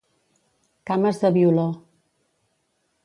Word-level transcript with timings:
Cames 0.91 1.21
de 1.25 1.31
violó. 1.35 1.67